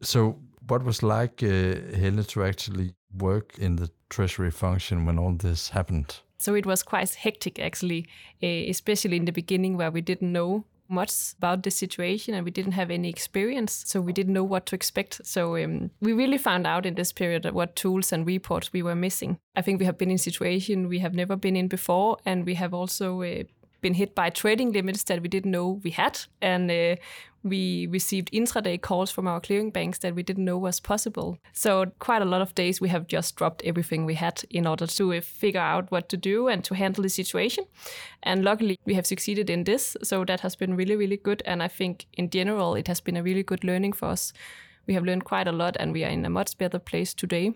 So, 0.00 0.38
what 0.66 0.82
was 0.82 1.02
like, 1.02 1.42
uh, 1.42 1.98
Helle, 2.00 2.24
to 2.24 2.44
actually 2.44 2.94
work 3.18 3.58
in 3.58 3.76
the 3.76 3.90
treasury 4.08 4.50
function 4.50 5.04
when 5.04 5.18
all 5.18 5.34
this 5.34 5.68
happened? 5.68 6.20
So 6.38 6.54
it 6.54 6.64
was 6.64 6.82
quite 6.82 7.14
hectic, 7.14 7.58
actually, 7.58 8.06
uh, 8.42 8.46
especially 8.46 9.18
in 9.18 9.26
the 9.26 9.32
beginning 9.32 9.76
where 9.76 9.90
we 9.90 10.00
didn't 10.00 10.32
know 10.32 10.64
much 10.92 11.12
about 11.38 11.62
the 11.62 11.70
situation 11.70 12.34
and 12.34 12.44
we 12.44 12.50
didn't 12.50 12.72
have 12.72 12.90
any 12.90 13.08
experience, 13.08 13.82
so 13.86 14.00
we 14.00 14.12
didn't 14.12 14.34
know 14.34 14.44
what 14.44 14.66
to 14.66 14.74
expect. 14.74 15.20
So 15.24 15.56
um, 15.56 15.90
we 16.00 16.12
really 16.12 16.38
found 16.38 16.66
out 16.66 16.86
in 16.86 16.94
this 16.94 17.12
period 17.12 17.50
what 17.52 17.74
tools 17.74 18.12
and 18.12 18.26
reports 18.26 18.72
we 18.72 18.82
were 18.82 18.94
missing. 18.94 19.38
I 19.56 19.62
think 19.62 19.80
we 19.80 19.86
have 19.86 19.98
been 19.98 20.10
in 20.10 20.18
situation 20.18 20.88
we 20.88 21.00
have 21.00 21.14
never 21.14 21.36
been 21.36 21.56
in 21.56 21.68
before, 21.68 22.18
and 22.24 22.46
we 22.46 22.54
have 22.54 22.74
also 22.74 23.22
uh, 23.22 23.42
been 23.82 23.94
hit 23.94 24.14
by 24.14 24.30
trading 24.30 24.72
limits 24.72 25.04
that 25.04 25.20
we 25.20 25.28
didn't 25.28 25.50
know 25.50 25.80
we 25.84 25.90
had, 25.90 26.18
and 26.40 26.70
uh, 26.70 26.96
we 27.42 27.86
received 27.88 28.30
intraday 28.32 28.80
calls 28.80 29.10
from 29.10 29.26
our 29.26 29.40
clearing 29.40 29.70
banks 29.70 29.98
that 29.98 30.14
we 30.14 30.22
didn't 30.22 30.44
know 30.44 30.56
was 30.56 30.80
possible. 30.80 31.36
So 31.52 31.86
quite 31.98 32.22
a 32.22 32.24
lot 32.24 32.40
of 32.40 32.54
days 32.54 32.80
we 32.80 32.88
have 32.88 33.08
just 33.08 33.36
dropped 33.36 33.62
everything 33.64 34.06
we 34.06 34.14
had 34.14 34.44
in 34.50 34.66
order 34.66 34.86
to 34.86 35.12
uh, 35.12 35.20
figure 35.20 35.60
out 35.60 35.90
what 35.90 36.08
to 36.08 36.16
do 36.16 36.48
and 36.48 36.64
to 36.64 36.74
handle 36.74 37.02
the 37.02 37.08
situation. 37.08 37.64
And 38.22 38.44
luckily 38.44 38.78
we 38.84 38.94
have 38.94 39.06
succeeded 39.06 39.50
in 39.50 39.64
this, 39.64 39.96
so 40.02 40.24
that 40.24 40.40
has 40.40 40.56
been 40.56 40.76
really 40.76 40.96
really 40.96 41.16
good. 41.18 41.42
And 41.44 41.62
I 41.62 41.68
think 41.68 42.06
in 42.12 42.30
general 42.30 42.74
it 42.74 42.88
has 42.88 43.00
been 43.00 43.16
a 43.16 43.22
really 43.22 43.42
good 43.42 43.64
learning 43.64 43.94
for 43.94 44.06
us. 44.06 44.32
We 44.86 44.94
have 44.94 45.04
learned 45.04 45.24
quite 45.24 45.48
a 45.48 45.52
lot, 45.52 45.76
and 45.80 45.92
we 45.92 46.04
are 46.04 46.10
in 46.10 46.24
a 46.24 46.30
much 46.30 46.58
better 46.58 46.78
place 46.78 47.14
today. 47.14 47.54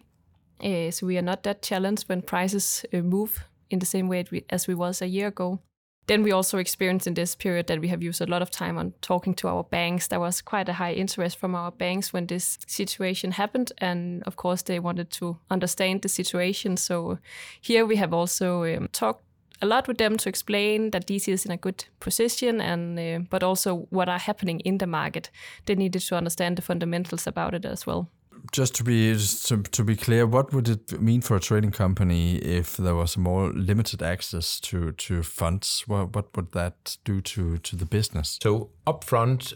Uh, 0.63 0.91
so 0.91 1.07
we 1.07 1.19
are 1.19 1.23
not 1.23 1.43
that 1.43 1.63
challenged 1.63 2.09
when 2.09 2.23
prices 2.23 2.85
uh, 2.93 2.99
move 2.99 3.45
in 3.69 3.79
the 3.79 3.87
same 3.87 4.09
way 4.09 4.25
as 4.51 4.67
we 4.67 4.75
was 4.75 5.03
a 5.03 5.07
year 5.07 5.29
ago. 5.29 5.61
Then 6.07 6.23
we 6.23 6.33
also 6.33 6.59
experienced 6.59 7.07
in 7.07 7.15
this 7.15 7.35
period 7.35 7.67
that 7.67 7.81
we 7.81 7.89
have 7.89 8.03
used 8.03 8.21
a 8.21 8.27
lot 8.27 8.43
of 8.43 8.51
time 8.51 8.79
on 8.79 8.95
talking 9.01 9.35
to 9.35 9.49
our 9.49 9.65
banks. 9.65 10.09
There 10.09 10.21
was 10.21 10.41
quite 10.41 10.69
a 10.69 10.75
high 10.75 10.93
interest 10.93 11.37
from 11.37 11.55
our 11.55 11.73
banks 11.73 12.13
when 12.13 12.27
this 12.27 12.59
situation 12.67 13.33
happened. 13.33 13.73
And 13.79 14.23
of 14.25 14.37
course, 14.37 14.63
they 14.63 14.79
wanted 14.79 15.11
to 15.13 15.37
understand 15.51 16.03
the 16.03 16.09
situation. 16.09 16.77
So 16.77 17.19
here 17.61 17.85
we 17.85 17.97
have 17.97 18.13
also 18.13 18.65
um, 18.65 18.89
talked 18.93 19.23
a 19.63 19.67
lot 19.67 19.89
with 19.89 19.99
them 19.99 20.17
to 20.19 20.29
explain 20.29 20.91
that 20.91 21.07
DC 21.07 21.33
is 21.33 21.47
in 21.47 21.51
a 21.51 21.57
good 21.57 21.87
position 21.99 22.61
and 22.61 22.99
uh, 22.99 23.27
but 23.31 23.43
also 23.43 23.87
what 23.91 24.09
are 24.09 24.19
happening 24.19 24.61
in 24.61 24.79
the 24.79 24.87
market. 24.87 25.31
They 25.65 25.75
needed 25.75 26.03
to 26.03 26.17
understand 26.17 26.57
the 26.57 26.63
fundamentals 26.63 27.27
about 27.27 27.55
it 27.55 27.65
as 27.65 27.87
well 27.87 28.11
just 28.53 28.75
to 28.77 28.85
be 28.85 29.13
just 29.13 29.49
to, 29.49 29.63
to 29.63 29.85
be 29.85 29.97
clear, 29.97 30.27
what 30.27 30.53
would 30.53 30.69
it 30.69 31.01
mean 31.01 31.21
for 31.21 31.37
a 31.37 31.41
trading 31.41 31.71
company 31.71 32.37
if 32.37 32.77
there 32.77 32.95
was 32.95 33.17
more 33.17 33.51
limited 33.53 34.03
access 34.03 34.61
to 34.61 34.93
to 34.93 35.23
funds? 35.23 35.85
What 35.87 36.15
what 36.15 36.37
would 36.37 36.53
that 36.53 36.97
do 37.05 37.21
to 37.21 37.59
to 37.59 37.77
the 37.77 37.87
business? 37.87 38.39
So 38.43 38.71
upfront 38.87 39.55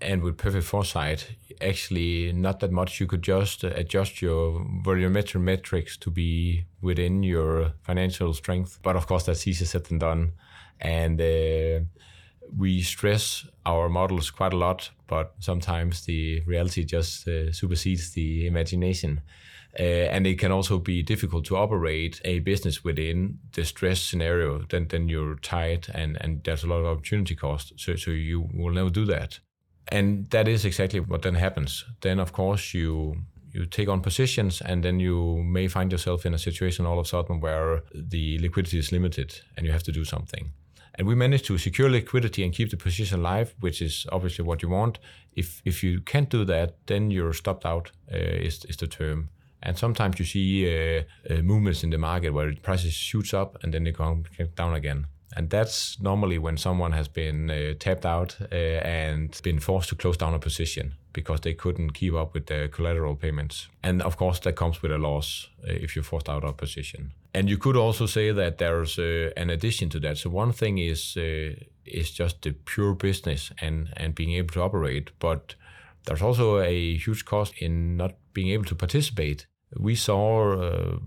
and 0.00 0.22
with 0.22 0.36
perfect 0.36 0.66
foresight, 0.66 1.36
actually 1.60 2.32
not 2.32 2.60
that 2.60 2.72
much. 2.72 3.00
You 3.00 3.06
could 3.06 3.22
just 3.22 3.64
adjust 3.64 4.20
your 4.20 4.60
volumetric 4.84 5.40
metrics 5.40 5.96
to 5.98 6.10
be 6.10 6.66
within 6.80 7.22
your 7.22 7.72
financial 7.82 8.34
strength. 8.34 8.78
But 8.82 8.96
of 8.96 9.06
course, 9.06 9.24
that's 9.24 9.46
easier 9.46 9.66
said 9.66 9.84
than 9.84 9.98
done. 9.98 10.32
And 10.80 11.20
uh, 11.20 11.80
we 12.56 12.82
stress 12.82 13.46
our 13.64 13.88
models 13.88 14.30
quite 14.30 14.52
a 14.52 14.56
lot, 14.56 14.90
but 15.06 15.34
sometimes 15.38 16.04
the 16.04 16.40
reality 16.46 16.84
just 16.84 17.26
uh, 17.28 17.52
supersedes 17.52 18.12
the 18.12 18.46
imagination. 18.46 19.20
Uh, 19.78 19.82
and 19.82 20.26
it 20.26 20.38
can 20.38 20.52
also 20.52 20.78
be 20.78 21.02
difficult 21.02 21.44
to 21.46 21.56
operate 21.56 22.20
a 22.24 22.38
business 22.40 22.84
within 22.84 23.38
the 23.54 23.64
stress 23.64 24.00
scenario. 24.00 24.64
Then, 24.70 24.86
then 24.88 25.08
you're 25.08 25.34
tight, 25.36 25.88
and, 25.88 26.16
and 26.20 26.44
there's 26.44 26.62
a 26.62 26.68
lot 26.68 26.76
of 26.76 26.86
opportunity 26.86 27.34
cost. 27.34 27.72
So, 27.76 27.96
so 27.96 28.10
you 28.12 28.48
will 28.54 28.72
never 28.72 28.90
do 28.90 29.04
that. 29.06 29.40
And 29.88 30.30
that 30.30 30.48
is 30.48 30.64
exactly 30.64 31.00
what 31.00 31.22
then 31.22 31.34
happens. 31.34 31.84
Then, 32.00 32.18
of 32.20 32.32
course, 32.32 32.72
you 32.72 33.16
you 33.52 33.66
take 33.66 33.88
on 33.88 34.00
positions, 34.00 34.60
and 34.60 34.82
then 34.82 34.98
you 34.98 35.40
may 35.44 35.68
find 35.68 35.92
yourself 35.92 36.26
in 36.26 36.34
a 36.34 36.38
situation 36.38 36.86
all 36.86 36.98
of 36.98 37.06
a 37.06 37.08
sudden 37.08 37.38
where 37.38 37.84
the 37.94 38.36
liquidity 38.40 38.78
is 38.78 38.90
limited, 38.90 39.40
and 39.56 39.64
you 39.64 39.72
have 39.72 39.84
to 39.84 39.92
do 39.92 40.04
something. 40.04 40.52
And 40.96 41.08
we 41.08 41.14
managed 41.14 41.46
to 41.46 41.58
secure 41.58 41.90
liquidity 41.90 42.44
and 42.44 42.52
keep 42.52 42.70
the 42.70 42.76
position 42.76 43.20
alive, 43.20 43.54
which 43.60 43.82
is 43.82 44.06
obviously 44.12 44.44
what 44.44 44.62
you 44.62 44.68
want. 44.68 44.98
If 45.34 45.60
if 45.64 45.82
you 45.82 46.00
can't 46.00 46.30
do 46.30 46.44
that, 46.44 46.76
then 46.86 47.10
you're 47.10 47.32
stopped 47.32 47.66
out. 47.66 47.90
Uh, 48.12 48.46
is 48.46 48.64
is 48.64 48.76
the 48.76 48.86
term. 48.86 49.30
And 49.62 49.78
sometimes 49.78 50.18
you 50.18 50.26
see 50.26 50.66
uh, 50.66 51.02
uh, 51.30 51.42
movements 51.42 51.82
in 51.82 51.90
the 51.90 51.98
market 51.98 52.30
where 52.30 52.50
the 52.50 52.60
prices 52.60 52.92
shoots 52.92 53.32
up 53.32 53.56
and 53.62 53.72
then 53.72 53.84
they 53.84 53.92
come 53.92 54.24
down 54.56 54.74
again. 54.74 55.06
And 55.36 55.48
that's 55.50 55.98
normally 56.00 56.38
when 56.38 56.58
someone 56.58 56.92
has 56.92 57.08
been 57.08 57.50
uh, 57.50 57.72
tapped 57.78 58.04
out 58.04 58.36
uh, 58.52 58.54
and 58.54 59.40
been 59.42 59.60
forced 59.60 59.88
to 59.88 59.96
close 59.96 60.18
down 60.18 60.34
a 60.34 60.38
position 60.38 60.94
because 61.14 61.40
they 61.40 61.54
couldn't 61.54 61.92
keep 61.92 62.14
up 62.14 62.34
with 62.34 62.46
the 62.46 62.68
collateral 62.68 63.16
payments. 63.16 63.68
And 63.82 64.02
of 64.02 64.16
course, 64.16 64.40
that 64.40 64.56
comes 64.56 64.82
with 64.82 64.92
a 64.92 64.98
loss 64.98 65.48
uh, 65.62 65.72
if 65.72 65.96
you're 65.96 66.04
forced 66.04 66.28
out 66.28 66.44
of 66.44 66.56
position. 66.56 67.12
And 67.32 67.48
you 67.48 67.56
could 67.56 67.76
also 67.76 68.06
say 68.06 68.32
that 68.32 68.58
there's 68.58 68.98
uh, 68.98 69.30
an 69.36 69.50
addition 69.50 69.88
to 69.90 70.00
that. 70.00 70.18
So 70.18 70.30
one 70.30 70.52
thing 70.52 70.78
is 70.78 71.16
uh, 71.16 71.54
is 71.86 72.10
just 72.10 72.42
the 72.42 72.52
pure 72.52 72.94
business 72.94 73.52
and 73.60 73.88
and 73.96 74.14
being 74.14 74.32
able 74.38 74.52
to 74.54 74.62
operate, 74.62 75.10
but 75.18 75.56
there's 76.04 76.22
also 76.22 76.58
a 76.58 76.96
huge 76.96 77.24
cost 77.24 77.54
in 77.58 77.96
not 77.96 78.12
being 78.32 78.50
able 78.50 78.64
to 78.64 78.74
participate 78.74 79.46
we 79.76 79.94
saw 79.94 80.52
uh, 80.54 80.98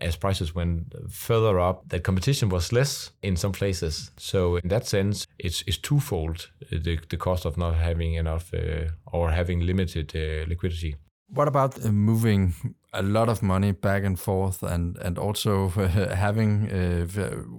as 0.00 0.16
prices 0.16 0.54
went 0.54 0.94
further 1.10 1.58
up 1.58 1.88
that 1.88 2.04
competition 2.04 2.48
was 2.48 2.72
less 2.72 3.10
in 3.22 3.36
some 3.36 3.52
places. 3.52 4.10
So 4.16 4.56
in 4.56 4.68
that 4.68 4.86
sense, 4.86 5.26
it's, 5.38 5.62
it's 5.66 5.78
twofold 5.78 6.50
the, 6.70 6.98
the 7.08 7.16
cost 7.16 7.44
of 7.44 7.56
not 7.56 7.74
having 7.74 8.14
enough 8.14 8.52
uh, 8.54 8.90
or 9.06 9.30
having 9.30 9.60
limited 9.60 10.14
uh, 10.14 10.48
liquidity. 10.48 10.96
What 11.28 11.48
about 11.48 11.84
uh, 11.84 11.90
moving 11.90 12.54
a 12.94 13.02
lot 13.02 13.28
of 13.28 13.42
money 13.42 13.72
back 13.72 14.04
and 14.04 14.18
forth, 14.18 14.62
and 14.62 14.96
and 14.98 15.18
also 15.18 15.68
having 16.14 16.70
uh, 16.70 17.06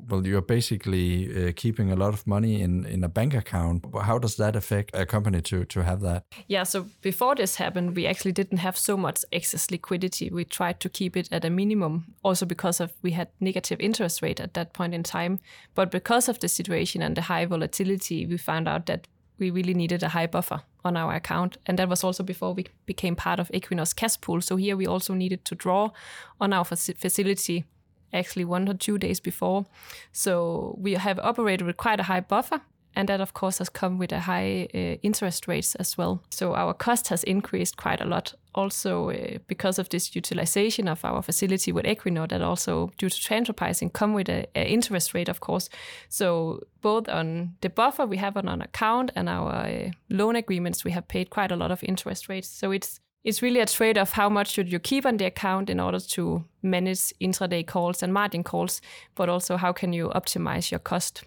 well, 0.10 0.26
you're 0.26 0.42
basically 0.42 1.30
uh, 1.30 1.52
keeping 1.56 1.92
a 1.92 1.96
lot 1.96 2.14
of 2.14 2.26
money 2.26 2.62
in 2.62 2.86
in 2.86 3.04
a 3.04 3.10
bank 3.10 3.34
account. 3.34 3.86
How 4.02 4.20
does 4.20 4.36
that 4.36 4.56
affect 4.56 4.96
a 4.96 5.06
company 5.06 5.42
to 5.42 5.66
to 5.66 5.84
have 5.84 6.00
that? 6.02 6.24
Yeah, 6.48 6.64
so 6.64 6.86
before 7.02 7.36
this 7.36 7.56
happened, 7.56 7.96
we 7.96 8.08
actually 8.08 8.32
didn't 8.32 8.60
have 8.60 8.78
so 8.78 8.98
much 8.98 9.26
excess 9.32 9.72
liquidity. 9.72 10.30
We 10.30 10.46
tried 10.46 10.80
to 10.80 10.90
keep 10.90 11.18
it 11.18 11.28
at 11.32 11.46
a 11.46 11.50
minimum, 11.50 12.16
also 12.24 12.46
because 12.46 12.84
of 12.84 12.94
we 13.02 13.12
had 13.12 13.28
negative 13.40 13.80
interest 13.80 14.22
rate 14.22 14.40
at 14.40 14.54
that 14.54 14.74
point 14.74 14.94
in 14.94 15.04
time. 15.04 15.40
But 15.76 15.92
because 15.92 16.30
of 16.30 16.40
the 16.40 16.48
situation 16.48 17.02
and 17.02 17.16
the 17.16 17.22
high 17.22 17.46
volatility, 17.46 18.26
we 18.26 18.38
found 18.38 18.68
out 18.68 18.86
that 18.86 19.08
we 19.38 19.50
really 19.50 19.74
needed 19.74 20.04
a 20.04 20.10
high 20.10 20.28
buffer 20.28 20.62
on 20.84 20.96
our 20.96 21.14
account. 21.14 21.58
And 21.66 21.80
that 21.80 21.90
was 21.90 22.04
also 22.04 22.24
before 22.24 22.54
we 22.54 22.68
became 22.86 23.16
part 23.16 23.40
of 23.40 23.50
Equinor 23.50 23.96
cash 23.96 24.20
pool. 24.22 24.42
So 24.42 24.56
here 24.56 24.78
we 24.78 24.88
also 24.88 25.14
needed 25.14 25.46
to 25.46 25.56
draw 25.56 25.92
on 26.40 26.54
our 26.54 26.66
facility 26.66 27.66
actually 28.14 28.46
one 28.46 28.70
or 28.70 28.74
two 28.74 28.98
days 28.98 29.20
before. 29.20 29.66
So 30.12 30.76
we 30.80 30.94
have 30.94 31.20
operated 31.20 31.68
with 31.68 31.78
quite 31.78 32.00
a 32.00 32.04
high 32.04 32.22
buffer 32.22 32.62
and 32.96 33.10
that 33.10 33.22
of 33.22 33.34
course 33.34 33.58
has 33.58 33.70
come 33.70 33.98
with 33.98 34.12
a 34.12 34.20
high 34.20 34.68
uh, 34.74 34.98
interest 35.02 35.48
rates 35.48 35.76
as 35.76 35.98
well. 35.98 36.22
So 36.30 36.56
our 36.56 36.74
cost 36.74 37.10
has 37.10 37.24
increased 37.24 37.78
quite 37.78 38.02
a 38.02 38.06
lot. 38.06 38.34
Also 38.54 39.10
uh, 39.10 39.38
because 39.48 39.80
of 39.80 39.90
this 39.90 40.16
utilization 40.16 40.88
of 40.88 41.04
our 41.04 41.22
facility 41.22 41.72
with 41.72 41.86
Equinor, 41.86 42.30
that 42.30 42.42
also 42.42 42.92
due 42.98 43.10
to 43.10 43.22
transfer 43.22 43.54
pricing 43.54 43.90
come 43.90 44.14
with 44.14 44.30
a, 44.30 44.48
a 44.56 44.66
interest 44.66 45.14
rate, 45.14 45.30
of 45.30 45.40
course. 45.40 45.70
So 46.10 46.62
both 46.82 47.10
on 47.10 47.56
the 47.62 47.70
buffer 47.70 48.06
we 48.06 48.18
have 48.18 48.38
on 48.38 48.48
an 48.48 48.62
account 48.62 49.12
and 49.16 49.28
our 49.28 49.52
uh, 49.52 49.92
loan 50.10 50.36
agreements, 50.36 50.86
we 50.86 50.92
have 50.92 51.08
paid 51.08 51.30
quite 51.30 51.52
a 51.52 51.58
lot 51.58 51.72
of 51.72 51.84
interest 51.84 52.30
rates. 52.30 52.48
So 52.48 52.72
it's 52.72 53.00
it's 53.26 53.42
really 53.42 53.60
a 53.60 53.66
trade 53.66 53.98
of 53.98 54.12
how 54.12 54.30
much 54.30 54.52
should 54.52 54.72
you 54.72 54.80
keep 54.80 55.04
on 55.04 55.18
the 55.18 55.26
account 55.26 55.70
in 55.70 55.80
order 55.80 56.00
to 56.00 56.46
manage 56.62 57.12
intraday 57.20 57.66
calls 57.66 58.04
and 58.04 58.14
margin 58.14 58.44
calls, 58.44 58.82
but 59.16 59.30
also 59.30 59.58
how 59.58 59.74
can 59.74 59.94
you 59.94 60.10
optimize 60.10 60.70
your 60.70 60.80
cost. 60.80 61.24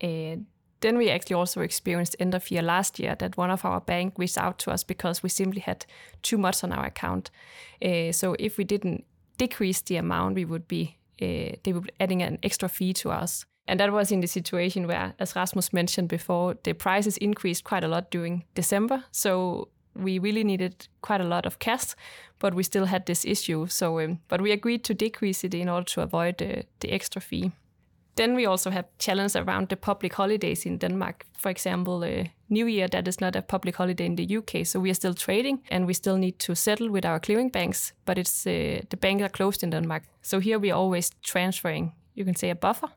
And 0.00 0.46
then 0.82 0.98
we 0.98 1.10
actually 1.10 1.34
also 1.34 1.60
experienced 1.60 2.16
end 2.18 2.34
of 2.34 2.50
year 2.50 2.62
last 2.62 2.98
year 2.98 3.14
that 3.16 3.36
one 3.36 3.50
of 3.50 3.64
our 3.64 3.80
bank 3.80 4.14
reached 4.18 4.38
out 4.38 4.58
to 4.60 4.70
us 4.70 4.84
because 4.84 5.22
we 5.22 5.28
simply 5.28 5.60
had 5.60 5.86
too 6.22 6.38
much 6.38 6.62
on 6.62 6.72
our 6.72 6.86
account. 6.86 7.30
Uh, 7.82 8.12
so 8.12 8.36
if 8.38 8.58
we 8.58 8.64
didn't 8.64 9.04
decrease 9.38 9.80
the 9.80 9.96
amount, 9.96 10.34
we 10.34 10.44
would 10.44 10.68
be 10.68 10.98
uh, 11.20 11.56
they 11.62 11.72
would 11.72 11.84
be 11.84 11.90
adding 12.00 12.22
an 12.22 12.38
extra 12.42 12.68
fee 12.68 12.92
to 12.92 13.10
us. 13.10 13.46
And 13.68 13.78
that 13.78 13.92
was 13.92 14.10
in 14.10 14.20
the 14.20 14.26
situation 14.26 14.88
where, 14.88 15.14
as 15.20 15.36
Rasmus 15.36 15.72
mentioned 15.72 16.08
before, 16.08 16.56
the 16.64 16.72
prices 16.72 17.16
increased 17.18 17.62
quite 17.62 17.84
a 17.84 17.88
lot 17.88 18.10
during 18.10 18.44
December. 18.54 19.04
So 19.12 19.68
we 19.94 20.18
really 20.18 20.42
needed 20.42 20.88
quite 21.00 21.20
a 21.20 21.28
lot 21.28 21.46
of 21.46 21.58
cash, 21.58 21.94
but 22.38 22.54
we 22.54 22.64
still 22.64 22.86
had 22.86 23.06
this 23.06 23.24
issue. 23.24 23.66
So, 23.68 24.00
um, 24.00 24.18
but 24.28 24.40
we 24.40 24.50
agreed 24.50 24.82
to 24.84 24.94
decrease 24.94 25.44
it 25.44 25.54
in 25.54 25.68
order 25.68 25.84
to 25.84 26.00
avoid 26.00 26.38
the, 26.38 26.64
the 26.80 26.90
extra 26.90 27.20
fee. 27.20 27.52
Then 28.16 28.34
we 28.34 28.46
also 28.46 28.70
have 28.70 28.84
challenges 28.98 29.36
around 29.36 29.68
the 29.68 29.76
public 29.76 30.14
holidays 30.14 30.66
in 30.66 30.78
Denmark. 30.78 31.24
For 31.38 31.50
example, 31.50 32.04
uh, 32.04 32.24
New 32.48 32.66
Year, 32.66 32.88
that 32.88 33.08
is 33.08 33.20
not 33.20 33.36
a 33.36 33.42
public 33.42 33.76
holiday 33.76 34.04
in 34.04 34.16
the 34.16 34.36
UK, 34.36 34.66
so 34.66 34.80
we 34.80 34.90
are 34.90 34.94
still 34.94 35.14
trading 35.14 35.62
and 35.70 35.86
we 35.86 35.94
still 35.94 36.18
need 36.18 36.38
to 36.38 36.54
settle 36.54 36.90
with 36.90 37.06
our 37.06 37.18
clearing 37.20 37.50
banks, 37.50 37.94
but 38.04 38.18
it's 38.18 38.46
uh, 38.46 38.82
the 38.90 38.96
banks 38.96 39.24
are 39.24 39.30
closed 39.30 39.62
in 39.62 39.70
Denmark. 39.70 40.02
So 40.22 40.40
here 40.40 40.58
we 40.58 40.70
are 40.70 40.78
always 40.78 41.10
transferring, 41.22 41.92
you 42.14 42.24
can 42.24 42.36
say 42.36 42.50
a 42.50 42.54
buffer 42.54 42.88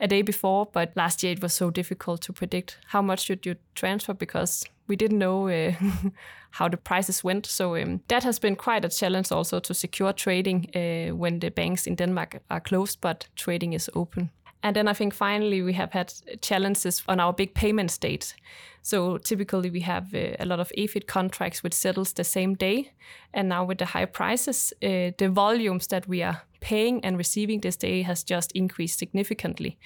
a 0.00 0.08
day 0.08 0.22
before, 0.22 0.66
but 0.72 0.92
last 0.96 1.22
year 1.22 1.32
it 1.32 1.42
was 1.42 1.52
so 1.54 1.70
difficult 1.70 2.22
to 2.22 2.32
predict 2.32 2.78
how 2.86 3.02
much 3.02 3.24
should 3.24 3.46
you 3.46 3.56
transfer 3.74 4.14
because 4.14 4.64
we 4.88 4.96
didn't 4.96 5.18
know 5.18 5.48
uh, 5.48 5.72
how 6.50 6.68
the 6.68 6.76
prices 6.76 7.24
went. 7.24 7.46
So 7.46 7.76
um, 7.76 8.00
that 8.08 8.24
has 8.24 8.40
been 8.40 8.56
quite 8.56 8.84
a 8.84 8.88
challenge 8.88 9.32
also 9.32 9.60
to 9.60 9.74
secure 9.74 10.12
trading 10.12 10.66
uh, 10.74 11.14
when 11.14 11.40
the 11.40 11.50
banks 11.50 11.86
in 11.86 11.94
Denmark 11.94 12.42
are 12.50 12.60
closed, 12.60 13.00
but 13.00 13.28
trading 13.36 13.72
is 13.72 13.90
open. 13.94 14.30
And 14.64 14.74
then 14.74 14.88
I 14.88 14.94
think 14.94 15.12
finally 15.12 15.60
we 15.62 15.74
have 15.74 15.92
had 15.92 16.12
challenges 16.40 17.02
on 17.06 17.20
our 17.20 17.34
big 17.34 17.54
payment 17.54 18.00
dates. 18.00 18.34
So 18.80 19.18
typically 19.18 19.70
we 19.70 19.80
have 19.80 20.14
uh, 20.14 20.36
a 20.40 20.46
lot 20.46 20.58
of 20.58 20.72
EFET 20.78 21.06
contracts 21.06 21.62
which 21.62 21.74
settles 21.74 22.14
the 22.14 22.24
same 22.24 22.54
day. 22.54 22.90
And 23.34 23.50
now 23.50 23.64
with 23.64 23.76
the 23.78 23.84
high 23.84 24.06
prices, 24.06 24.72
uh, 24.82 25.12
the 25.18 25.28
volumes 25.28 25.86
that 25.88 26.08
we 26.08 26.22
are 26.22 26.42
paying 26.60 27.04
and 27.04 27.18
receiving 27.18 27.60
this 27.60 27.76
day 27.76 28.02
has 28.02 28.24
just 28.24 28.52
increased 28.52 28.98
significantly. 28.98 29.78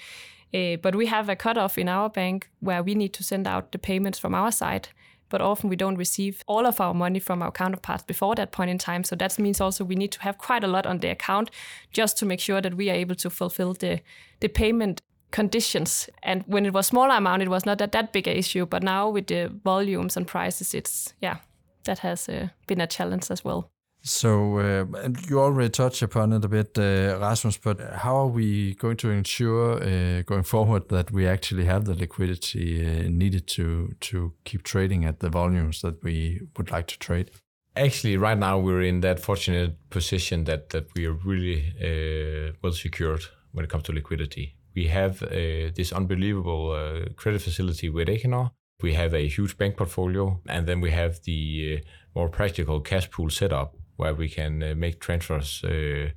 Uh, 0.55 0.77
but 0.77 0.95
we 0.95 1.07
have 1.07 1.29
a 1.29 1.35
cutoff 1.35 1.77
in 1.77 1.89
our 1.89 2.09
bank 2.09 2.49
where 2.61 2.83
we 2.83 2.95
need 2.95 3.13
to 3.15 3.25
send 3.25 3.49
out 3.49 3.73
the 3.73 3.79
payments 3.79 4.19
from 4.21 4.33
our 4.33 4.53
side 4.53 4.89
but 5.29 5.41
often 5.41 5.69
we 5.69 5.77
don't 5.77 5.97
receive 5.97 6.43
all 6.47 6.67
of 6.67 6.81
our 6.81 6.95
money 6.95 7.19
from 7.19 7.43
our 7.43 7.51
counterparts 7.51 8.05
before 8.05 8.35
that 8.35 8.53
point 8.53 8.71
in 8.71 8.79
time. 8.79 9.05
So 9.05 9.17
that 9.17 9.39
means 9.39 9.61
also 9.61 9.85
we 9.85 9.95
need 9.95 10.13
to 10.13 10.21
have 10.23 10.39
quite 10.39 10.65
a 10.65 10.69
lot 10.69 10.87
on 10.87 10.99
the 10.99 11.09
account 11.09 11.51
just 11.93 12.19
to 12.19 12.27
make 12.27 12.41
sure 12.41 12.61
that 12.61 12.75
we 12.75 12.91
are 12.91 12.95
able 12.95 13.15
to 13.17 13.31
fulfill 13.31 13.75
the, 13.75 14.01
the 14.41 14.49
payment 14.49 15.03
conditions. 15.31 16.09
And 16.23 16.45
when 16.47 16.67
it 16.67 16.73
was 16.73 16.87
smaller 16.87 17.15
amount, 17.15 17.43
it 17.43 17.49
was 17.49 17.67
not 17.67 17.79
that, 17.79 17.93
that 17.93 18.13
big 18.13 18.29
a 18.29 18.37
issue. 18.37 18.67
But 18.67 18.83
now 18.83 19.11
with 19.11 19.27
the 19.27 19.53
volumes 19.65 20.17
and 20.17 20.27
prices, 20.27 20.75
it's, 20.75 21.15
yeah, 21.21 21.39
that 21.85 22.01
has 22.01 22.29
uh, 22.29 22.49
been 22.67 22.81
a 22.81 22.87
challenge 22.87 23.31
as 23.31 23.45
well. 23.45 23.71
So, 24.03 24.59
uh, 24.59 24.87
and 25.03 25.19
you 25.29 25.41
already 25.41 25.71
touched 25.71 26.03
upon 26.03 26.33
it 26.33 26.45
a 26.45 26.49
bit, 26.49 26.79
uh, 26.79 27.19
Rasmus, 27.21 27.59
but 27.59 27.81
how 27.95 28.17
are 28.17 28.27
we 28.27 28.75
going 28.75 28.97
to 28.99 29.11
ensure 29.11 29.83
uh, 29.83 30.23
going 30.23 30.45
forward 30.45 30.89
that 30.89 31.11
we 31.11 31.27
actually 31.27 31.65
have 31.65 31.85
the 31.85 31.95
liquidity 31.95 32.87
uh, 32.87 33.09
needed 33.11 33.47
to, 33.49 33.95
to 34.01 34.33
keep 34.45 34.63
trading 34.63 35.05
at 35.05 35.21
the 35.21 35.29
volumes 35.29 35.83
that 35.83 36.03
we 36.03 36.41
would 36.57 36.71
like 36.71 36.87
to 36.87 36.99
trade? 36.99 37.31
Actually, 37.77 38.17
right 38.17 38.39
now 38.39 38.59
we're 38.59 38.83
in 38.83 39.01
that 39.01 39.21
fortunate 39.21 39.77
position 39.91 40.45
that, 40.45 40.71
that 40.71 40.87
we 40.95 41.07
are 41.07 41.19
really 41.25 41.75
uh, 41.79 42.53
well 42.63 42.73
secured 42.73 43.23
when 43.53 43.65
it 43.65 43.71
comes 43.71 43.85
to 43.85 43.93
liquidity. 43.93 44.55
We 44.75 44.87
have 44.87 45.23
uh, 45.23 45.71
this 45.75 45.93
unbelievable 45.93 47.05
credit 47.17 47.43
facility 47.43 47.89
with 47.89 48.09
Equinor. 48.09 48.53
We 48.81 48.95
have 48.95 49.13
a 49.13 49.27
huge 49.29 49.59
bank 49.59 49.77
portfolio, 49.77 50.41
and 50.49 50.67
then 50.69 50.81
we 50.81 50.93
have 50.93 51.21
the 51.25 51.83
more 52.15 52.29
practical 52.29 52.81
cash 52.81 53.11
pool 53.11 53.29
setup 53.29 53.75
where 53.99 54.15
we 54.15 54.29
can 54.29 54.63
uh, 54.63 54.75
make 54.75 55.01
transfers, 55.01 55.63
uh, 55.65 56.09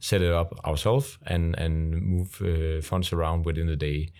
set 0.00 0.22
it 0.22 0.32
up 0.32 0.52
ourselves, 0.64 1.18
and 1.26 1.54
and 1.58 2.02
move 2.02 2.42
uh, 2.42 2.82
funds 2.82 3.12
around 3.12 3.46
within 3.46 3.66
the 3.66 3.76
day. 3.76 4.10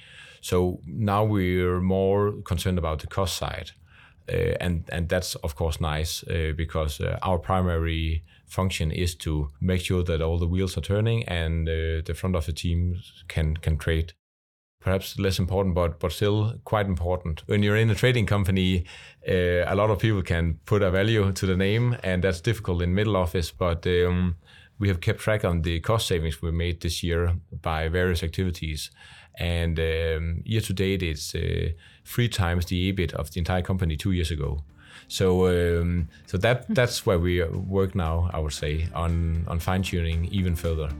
So 0.41 0.81
now 0.87 1.25
we're 1.25 1.81
more 1.81 2.33
concerned 2.43 2.79
about 2.79 3.01
the 3.01 3.09
cost 3.09 3.37
side. 3.37 3.73
Uh, 4.29 4.57
and 4.61 4.85
and 4.89 5.09
that's 5.09 5.37
of 5.37 5.55
course 5.55 5.81
nice 5.81 6.25
uh, 6.25 6.53
because 6.57 7.01
uh, 7.01 7.17
our 7.23 7.39
primary 7.39 8.25
function 8.47 8.91
is 8.91 9.15
to 9.15 9.51
make 9.61 9.81
sure 9.81 10.03
that 10.03 10.21
all 10.21 10.39
the 10.39 10.49
wheels 10.49 10.77
are 10.77 10.81
turning 10.81 11.23
and 11.29 11.69
the 11.69 12.15
front 12.15 12.35
office 12.35 12.55
teams 12.55 13.25
can 13.29 13.57
can 13.57 13.77
trade 13.79 14.15
perhaps 14.81 15.19
less 15.19 15.39
important, 15.39 15.75
but 15.75 15.99
but 15.99 16.13
still 16.13 16.61
quite 16.65 16.87
important. 16.87 17.43
When 17.47 17.63
you're 17.63 17.77
in 17.77 17.91
a 17.91 17.95
trading 17.95 18.27
company, 18.27 18.85
uh, 19.29 19.65
a 19.67 19.75
lot 19.75 19.91
of 19.91 19.99
people 19.99 20.23
can 20.23 20.59
put 20.65 20.83
a 20.83 20.91
value 20.91 21.33
to 21.33 21.47
the 21.47 21.57
name, 21.57 21.97
and 22.03 22.23
that's 22.23 22.41
difficult 22.41 22.83
in 22.83 22.95
middle 22.95 23.17
office. 23.17 23.51
But 23.51 23.87
um, 23.87 24.37
we 24.79 24.89
have 24.89 25.01
kept 25.01 25.21
track 25.21 25.45
on 25.45 25.63
the 25.63 25.81
cost 25.81 26.07
savings 26.07 26.43
we 26.43 26.53
made 26.53 26.81
this 26.81 27.03
year 27.03 27.35
by 27.63 27.89
various 27.89 28.23
activities, 28.23 28.91
and 29.39 29.79
um, 29.79 30.43
year 30.45 30.61
to 30.61 30.73
date 30.73 31.03
it's 31.03 31.35
uh, 31.35 31.71
three 32.05 32.29
times 32.29 32.67
the 32.67 32.93
EBIT 32.93 33.13
of 33.15 33.31
the 33.33 33.39
entire 33.39 33.63
company 33.63 33.97
two 33.97 34.13
years 34.13 34.31
ago. 34.31 34.63
So 35.09 35.47
um, 35.47 36.09
so 36.27 36.39
that 36.39 36.67
that's 36.69 37.07
where 37.07 37.19
we 37.19 37.43
work 37.45 37.95
now. 37.95 38.31
I 38.33 38.39
would 38.39 38.53
say 38.53 38.89
on 38.95 39.45
on 39.49 39.59
fine 39.59 39.83
tuning 39.83 40.27
even 40.27 40.57
further. 40.57 40.91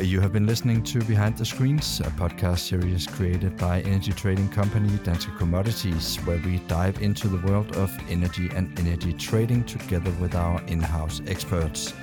You 0.00 0.20
have 0.20 0.32
been 0.32 0.44
listening 0.44 0.82
to 0.84 0.98
Behind 1.04 1.36
the 1.36 1.44
Screens, 1.44 2.00
a 2.00 2.10
podcast 2.10 2.58
series 2.58 3.06
created 3.06 3.56
by 3.56 3.80
energy 3.82 4.12
trading 4.12 4.48
company 4.48 4.88
Danske 4.98 5.38
Commodities, 5.38 6.16
where 6.24 6.38
we 6.38 6.58
dive 6.66 7.00
into 7.00 7.28
the 7.28 7.46
world 7.46 7.76
of 7.76 7.96
energy 8.10 8.50
and 8.56 8.76
energy 8.78 9.12
trading 9.12 9.62
together 9.64 10.10
with 10.20 10.34
our 10.34 10.60
in 10.66 10.80
house 10.80 11.22
experts. 11.28 11.94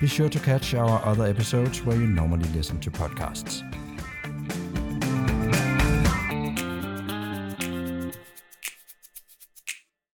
Be 0.00 0.06
sure 0.06 0.28
to 0.28 0.38
catch 0.38 0.74
our 0.74 1.04
other 1.04 1.24
episodes 1.24 1.82
where 1.82 1.96
you 1.96 2.06
normally 2.06 2.48
listen 2.50 2.78
to 2.80 2.90
podcasts. 2.90 3.62